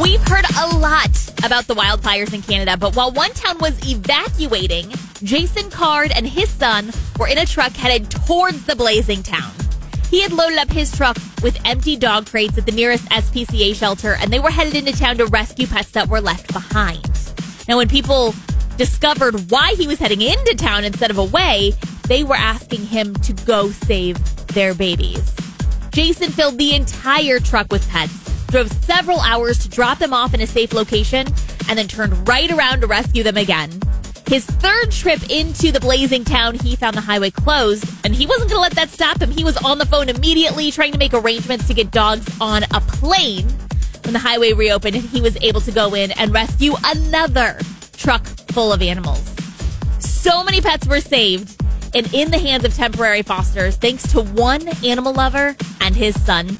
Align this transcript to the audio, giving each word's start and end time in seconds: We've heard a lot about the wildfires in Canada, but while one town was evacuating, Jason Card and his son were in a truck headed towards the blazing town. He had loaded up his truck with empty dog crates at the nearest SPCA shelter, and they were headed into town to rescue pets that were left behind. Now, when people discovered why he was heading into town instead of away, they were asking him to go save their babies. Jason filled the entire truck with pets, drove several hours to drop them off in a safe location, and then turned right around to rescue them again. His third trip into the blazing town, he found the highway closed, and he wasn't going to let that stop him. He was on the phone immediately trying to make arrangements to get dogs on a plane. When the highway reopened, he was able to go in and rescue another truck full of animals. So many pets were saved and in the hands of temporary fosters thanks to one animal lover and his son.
We've 0.00 0.20
heard 0.26 0.44
a 0.58 0.76
lot 0.78 1.16
about 1.44 1.68
the 1.68 1.74
wildfires 1.74 2.34
in 2.34 2.42
Canada, 2.42 2.76
but 2.76 2.96
while 2.96 3.12
one 3.12 3.30
town 3.30 3.58
was 3.58 3.78
evacuating, 3.88 4.92
Jason 5.22 5.70
Card 5.70 6.10
and 6.10 6.26
his 6.26 6.50
son 6.50 6.90
were 7.16 7.28
in 7.28 7.38
a 7.38 7.46
truck 7.46 7.72
headed 7.72 8.10
towards 8.10 8.64
the 8.64 8.74
blazing 8.74 9.22
town. 9.22 9.52
He 10.10 10.20
had 10.20 10.32
loaded 10.32 10.58
up 10.58 10.68
his 10.68 10.90
truck 10.90 11.16
with 11.44 11.60
empty 11.64 11.94
dog 11.96 12.26
crates 12.26 12.58
at 12.58 12.66
the 12.66 12.72
nearest 12.72 13.04
SPCA 13.04 13.72
shelter, 13.76 14.16
and 14.20 14.32
they 14.32 14.40
were 14.40 14.50
headed 14.50 14.74
into 14.74 14.98
town 14.98 15.16
to 15.18 15.26
rescue 15.26 15.68
pets 15.68 15.92
that 15.92 16.08
were 16.08 16.20
left 16.20 16.52
behind. 16.52 17.08
Now, 17.68 17.76
when 17.76 17.88
people 17.88 18.34
discovered 18.76 19.48
why 19.48 19.74
he 19.74 19.86
was 19.86 20.00
heading 20.00 20.22
into 20.22 20.56
town 20.56 20.82
instead 20.82 21.12
of 21.12 21.18
away, 21.18 21.72
they 22.08 22.24
were 22.24 22.34
asking 22.34 22.84
him 22.84 23.14
to 23.14 23.32
go 23.44 23.70
save 23.70 24.18
their 24.48 24.74
babies. 24.74 25.32
Jason 25.92 26.32
filled 26.32 26.58
the 26.58 26.74
entire 26.74 27.38
truck 27.38 27.70
with 27.70 27.88
pets, 27.88 28.23
drove 28.54 28.70
several 28.84 29.18
hours 29.18 29.58
to 29.58 29.68
drop 29.68 29.98
them 29.98 30.12
off 30.12 30.32
in 30.32 30.40
a 30.40 30.46
safe 30.46 30.72
location, 30.72 31.26
and 31.68 31.76
then 31.76 31.88
turned 31.88 32.28
right 32.28 32.52
around 32.52 32.82
to 32.82 32.86
rescue 32.86 33.24
them 33.24 33.36
again. 33.36 33.68
His 34.28 34.46
third 34.46 34.92
trip 34.92 35.28
into 35.28 35.72
the 35.72 35.80
blazing 35.80 36.24
town, 36.24 36.54
he 36.60 36.76
found 36.76 36.96
the 36.96 37.00
highway 37.00 37.30
closed, 37.30 37.84
and 38.04 38.14
he 38.14 38.26
wasn't 38.26 38.50
going 38.50 38.58
to 38.58 38.62
let 38.62 38.74
that 38.74 38.90
stop 38.90 39.20
him. 39.20 39.32
He 39.32 39.42
was 39.42 39.56
on 39.56 39.78
the 39.78 39.86
phone 39.86 40.08
immediately 40.08 40.70
trying 40.70 40.92
to 40.92 40.98
make 40.98 41.12
arrangements 41.12 41.66
to 41.66 41.74
get 41.74 41.90
dogs 41.90 42.24
on 42.40 42.62
a 42.72 42.80
plane. 42.80 43.48
When 44.04 44.12
the 44.12 44.20
highway 44.20 44.52
reopened, 44.52 44.94
he 44.94 45.20
was 45.20 45.36
able 45.42 45.60
to 45.62 45.72
go 45.72 45.92
in 45.94 46.12
and 46.12 46.32
rescue 46.32 46.74
another 46.84 47.58
truck 47.96 48.24
full 48.52 48.72
of 48.72 48.82
animals. 48.82 49.34
So 49.98 50.44
many 50.44 50.60
pets 50.60 50.86
were 50.86 51.00
saved 51.00 51.60
and 51.92 52.12
in 52.14 52.30
the 52.30 52.38
hands 52.38 52.64
of 52.64 52.72
temporary 52.72 53.22
fosters 53.22 53.76
thanks 53.76 54.12
to 54.12 54.22
one 54.22 54.68
animal 54.84 55.12
lover 55.12 55.56
and 55.80 55.96
his 55.96 56.20
son. 56.24 56.58